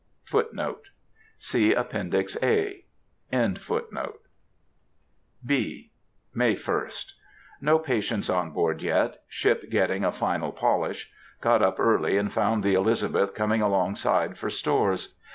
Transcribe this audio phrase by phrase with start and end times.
[0.23, 0.89] Footnote 2:
[1.37, 2.85] See Appendix A.
[5.45, 5.91] (B.)
[6.33, 7.11] May 1st.
[7.61, 11.11] No patients on board yet; ship getting a final polish.
[11.39, 15.13] Got up early and found the Elizabeth coming along side for stores.